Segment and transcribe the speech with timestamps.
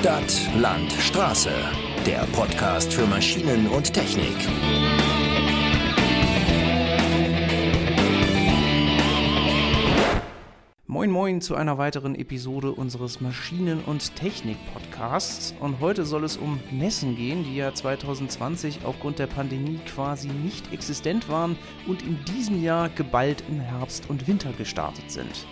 [0.00, 1.50] Stadt, Land, Straße.
[2.06, 4.32] Der Podcast für Maschinen und Technik.
[10.86, 15.56] Moin Moin zu einer weiteren Episode unseres Maschinen- und Technik-Podcasts.
[15.58, 20.72] Und heute soll es um Messen gehen, die ja 2020 aufgrund der Pandemie quasi nicht
[20.72, 21.58] existent waren
[21.88, 25.44] und in diesem Jahr geballt im Herbst und Winter gestartet sind.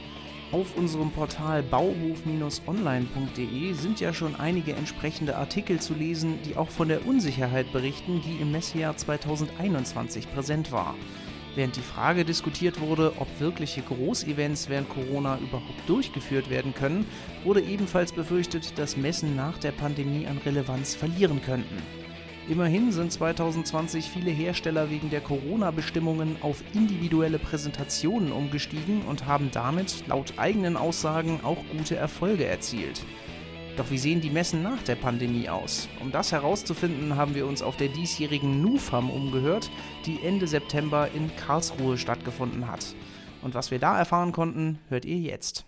[0.52, 6.86] Auf unserem Portal bauhof-online.de sind ja schon einige entsprechende Artikel zu lesen, die auch von
[6.86, 10.94] der Unsicherheit berichten, die im Messejahr 2021 präsent war.
[11.56, 17.08] Während die Frage diskutiert wurde, ob wirkliche Großevents während Corona überhaupt durchgeführt werden können,
[17.42, 22.05] wurde ebenfalls befürchtet, dass Messen nach der Pandemie an Relevanz verlieren könnten.
[22.48, 30.06] Immerhin sind 2020 viele Hersteller wegen der Corona-Bestimmungen auf individuelle Präsentationen umgestiegen und haben damit
[30.06, 33.04] laut eigenen Aussagen auch gute Erfolge erzielt.
[33.76, 35.88] Doch wie sehen die Messen nach der Pandemie aus?
[36.00, 39.68] Um das herauszufinden, haben wir uns auf der diesjährigen NUFAM umgehört,
[40.06, 42.94] die Ende September in Karlsruhe stattgefunden hat.
[43.42, 45.66] Und was wir da erfahren konnten, hört ihr jetzt.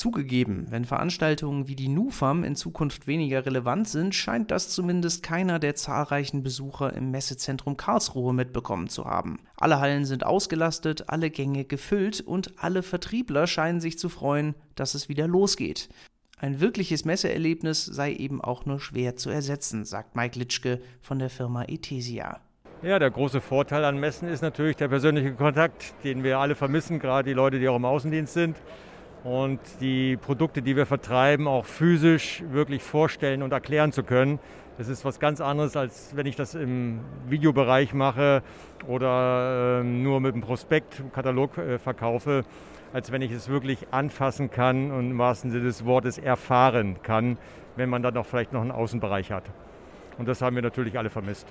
[0.00, 5.58] Zugegeben, wenn Veranstaltungen wie die NUFAM in Zukunft weniger relevant sind, scheint das zumindest keiner
[5.58, 9.40] der zahlreichen Besucher im Messezentrum Karlsruhe mitbekommen zu haben.
[9.58, 14.94] Alle Hallen sind ausgelastet, alle Gänge gefüllt und alle Vertriebler scheinen sich zu freuen, dass
[14.94, 15.90] es wieder losgeht.
[16.38, 21.28] Ein wirkliches Messeerlebnis sei eben auch nur schwer zu ersetzen, sagt Mike Litschke von der
[21.28, 22.40] Firma Etesia.
[22.82, 26.98] Ja, der große Vorteil an Messen ist natürlich der persönliche Kontakt, den wir alle vermissen,
[27.00, 28.56] gerade die Leute, die auch im Außendienst sind
[29.24, 34.38] und die Produkte, die wir vertreiben, auch physisch wirklich vorstellen und erklären zu können.
[34.78, 38.42] Das ist was ganz anderes, als wenn ich das im Videobereich mache
[38.86, 42.44] oder äh, nur mit dem Prospekt, Katalog äh, verkaufe,
[42.92, 47.36] als wenn ich es wirklich anfassen kann und im wahrsten Sinne des Wortes erfahren kann,
[47.76, 49.44] wenn man dann auch vielleicht noch einen Außenbereich hat.
[50.16, 51.46] Und das haben wir natürlich alle vermisst.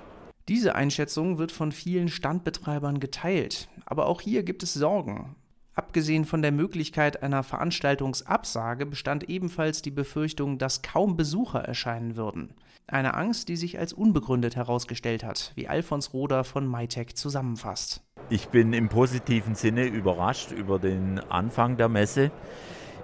[0.48, 3.68] Diese Einschätzung wird von vielen Standbetreibern geteilt.
[3.86, 5.36] Aber auch hier gibt es Sorgen.
[5.80, 12.52] Abgesehen von der Möglichkeit einer Veranstaltungsabsage bestand ebenfalls die Befürchtung, dass kaum Besucher erscheinen würden.
[12.86, 18.02] Eine Angst, die sich als unbegründet herausgestellt hat, wie Alfons Roder von MyTech zusammenfasst.
[18.28, 22.30] Ich bin im positiven Sinne überrascht über den Anfang der Messe.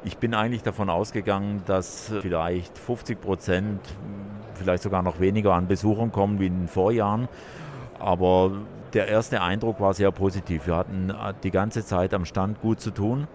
[0.05, 3.81] Ich bin eigentlich davon ausgegangen, dass vielleicht 50 Prozent,
[4.53, 7.27] vielleicht sogar noch weniger an Besuchern kommen wie in den Vorjahren.
[7.99, 8.53] Aber
[8.97, 10.67] der erste Eindruck war sehr positiv.
[10.67, 13.29] Wir hatten äh, die ganze Zeit am Stand gut zu tun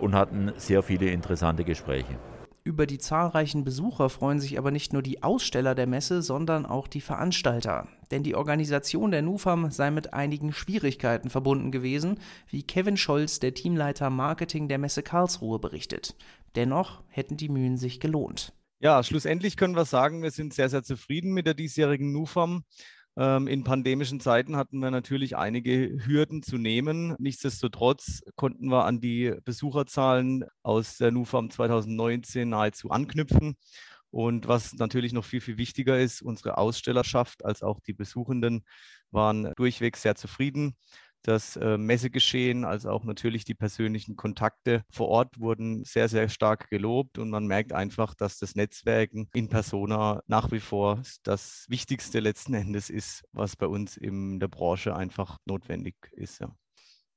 [0.00, 2.18] und hatten sehr viele interessante Gespräche.
[2.64, 6.88] Über die zahlreichen Besucher freuen sich aber nicht nur die Aussteller der Messe, sondern auch
[6.88, 7.88] die Veranstalter.
[8.10, 12.18] Denn die Organisation der NUFAM sei mit einigen Schwierigkeiten verbunden gewesen,
[12.48, 16.14] wie Kevin Scholz, der Teamleiter Marketing der Messe Karlsruhe, berichtet.
[16.54, 18.54] Dennoch hätten die Mühen sich gelohnt.
[18.80, 22.64] Ja, schlussendlich können wir sagen, wir sind sehr, sehr zufrieden mit der diesjährigen NUFAM.
[23.16, 27.14] Ähm, in pandemischen Zeiten hatten wir natürlich einige Hürden zu nehmen.
[27.18, 33.56] Nichtsdestotrotz konnten wir an die Besucherzahlen aus der NUFAM 2019 nahezu anknüpfen.
[34.10, 38.64] Und was natürlich noch viel, viel wichtiger ist, unsere Ausstellerschaft als auch die Besuchenden
[39.10, 40.76] waren durchweg sehr zufrieden.
[41.22, 46.68] Das äh, Messegeschehen als auch natürlich die persönlichen Kontakte vor Ort wurden sehr, sehr stark
[46.68, 52.18] gelobt und man merkt einfach, dass das Netzwerken in Persona nach wie vor das Wichtigste
[52.18, 56.40] letzten Endes ist, was bei uns in der Branche einfach notwendig ist.
[56.40, 56.52] Ja.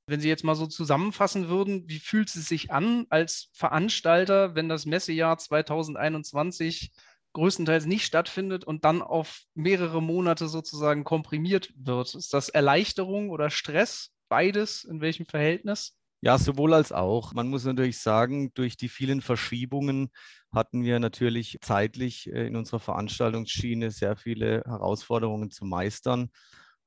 [0.08, 4.70] Wenn Sie jetzt mal so zusammenfassen würden, wie fühlt es sich an als Veranstalter, wenn
[4.70, 6.92] das Messejahr 2021
[7.36, 12.16] größtenteils nicht stattfindet und dann auf mehrere Monate sozusagen komprimiert wird.
[12.16, 14.12] Ist das Erleichterung oder Stress?
[14.30, 14.84] Beides?
[14.84, 15.96] In welchem Verhältnis?
[16.22, 17.34] Ja, sowohl als auch.
[17.34, 20.10] Man muss natürlich sagen, durch die vielen Verschiebungen
[20.52, 26.32] hatten wir natürlich zeitlich äh, in unserer Veranstaltungsschiene sehr viele Herausforderungen zu meistern.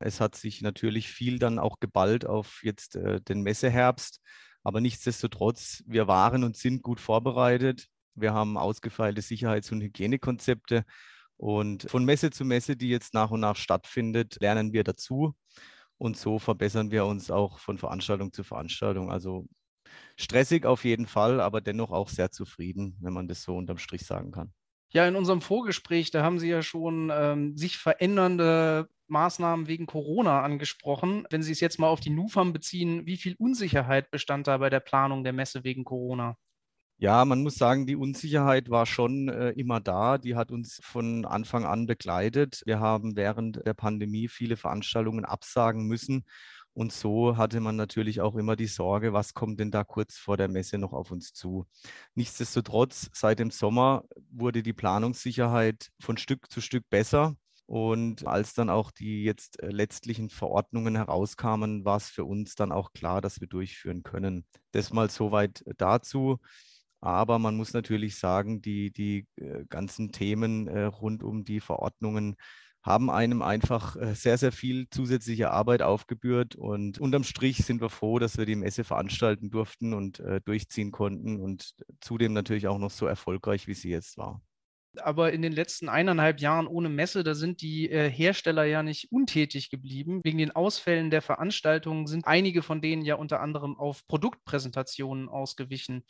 [0.00, 4.20] Es hat sich natürlich viel dann auch geballt auf jetzt äh, den Messeherbst.
[4.64, 7.87] Aber nichtsdestotrotz, wir waren und sind gut vorbereitet.
[8.14, 10.84] Wir haben ausgefeilte Sicherheits- und Hygienekonzepte.
[11.37, 15.37] Und von Messe zu Messe, die jetzt nach und nach stattfindet, lernen wir dazu.
[15.96, 19.10] Und so verbessern wir uns auch von Veranstaltung zu Veranstaltung.
[19.10, 19.46] Also
[20.16, 24.05] stressig auf jeden Fall, aber dennoch auch sehr zufrieden, wenn man das so unterm Strich
[24.05, 24.52] sagen kann.
[24.90, 30.43] Ja, in unserem Vorgespräch, da haben Sie ja schon ähm, sich verändernde Maßnahmen wegen Corona
[30.43, 31.26] angesprochen.
[31.31, 34.70] Wenn Sie es jetzt mal auf die NUFAM beziehen, wie viel Unsicherheit bestand da bei
[34.70, 36.37] der Planung der Messe wegen Corona?
[37.00, 40.19] Ja, man muss sagen, die Unsicherheit war schon äh, immer da.
[40.19, 42.62] Die hat uns von Anfang an begleitet.
[42.67, 46.25] Wir haben während der Pandemie viele Veranstaltungen absagen müssen.
[46.73, 50.37] Und so hatte man natürlich auch immer die Sorge, was kommt denn da kurz vor
[50.37, 51.67] der Messe noch auf uns zu.
[52.15, 57.37] Nichtsdestotrotz, seit dem Sommer wurde die Planungssicherheit von Stück zu Stück besser.
[57.67, 62.73] Und als dann auch die jetzt äh, letztlichen Verordnungen herauskamen, war es für uns dann
[62.73, 64.47] auch klar, dass wir durchführen können.
[64.73, 66.39] Das mal soweit dazu.
[67.00, 72.37] Aber man muss natürlich sagen, die, die äh, ganzen Themen äh, rund um die Verordnungen
[72.83, 76.55] haben einem einfach sehr, sehr viel zusätzliche Arbeit aufgebührt.
[76.55, 81.39] Und unterm Strich sind wir froh, dass wir die Messe veranstalten durften und durchziehen konnten
[81.39, 84.41] und zudem natürlich auch noch so erfolgreich, wie sie jetzt war
[85.03, 89.12] aber in den letzten eineinhalb Jahren ohne Messe, da sind die äh, Hersteller ja nicht
[89.12, 90.21] untätig geblieben.
[90.25, 96.05] Wegen den Ausfällen der Veranstaltungen sind einige von denen ja unter anderem auf Produktpräsentationen ausgewichen.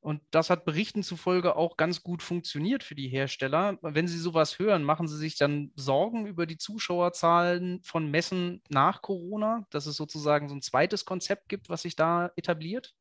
[0.00, 3.78] Und das hat Berichten zufolge auch ganz gut funktioniert für die Hersteller.
[3.82, 9.02] Wenn Sie sowas hören, machen Sie sich dann Sorgen über die Zuschauerzahlen von Messen nach
[9.02, 12.94] Corona, dass es sozusagen so ein zweites Konzept gibt, was sich da etabliert?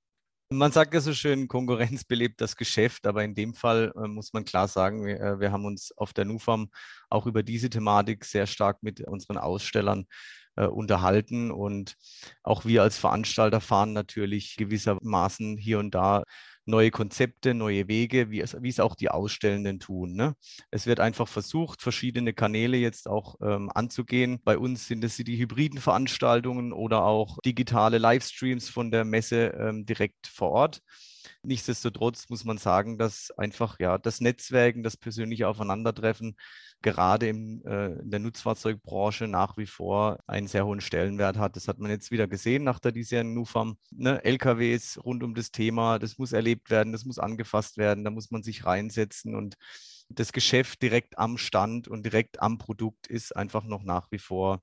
[0.50, 4.31] Man sagt ja so schön, Konkurrenz belebt das Geschäft, aber in dem Fall äh, muss
[4.31, 6.69] man klar sagen, wir, äh, wir, haben uns auf der NUFAM
[7.09, 10.06] auch über diese Thematik sehr stark mit unseren Ausstellern
[10.56, 11.95] äh, unterhalten und
[12.44, 16.24] auch wir als Veranstalter fahren natürlich gewissermaßen hier und da
[16.65, 20.13] neue Konzepte, neue Wege, wie es, wie es auch die Ausstellenden tun.
[20.13, 20.35] Ne?
[20.71, 24.39] Es wird einfach versucht, verschiedene Kanäle jetzt auch ähm, anzugehen.
[24.44, 29.85] Bei uns sind es die hybriden Veranstaltungen oder auch digitale Livestreams von der Messe ähm,
[29.85, 30.81] direkt vor Ort.
[31.44, 36.36] Nichtsdestotrotz muss man sagen, dass einfach ja das Netzwerken, das persönliche Aufeinandertreffen
[36.81, 41.56] gerade im, äh, in der Nutzfahrzeugbranche nach wie vor einen sehr hohen Stellenwert hat.
[41.56, 43.77] Das hat man jetzt wieder gesehen nach der diesjährigen NUFAM.
[43.92, 44.24] Ne?
[44.24, 48.31] LKWs rund um das Thema, das muss erlebt werden, das muss angefasst werden, da muss
[48.31, 49.56] man sich reinsetzen und
[50.10, 54.62] das Geschäft direkt am Stand und direkt am Produkt ist einfach noch nach wie vor